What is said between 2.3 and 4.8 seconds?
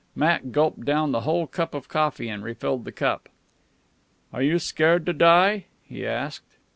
refilled the cup. "Are you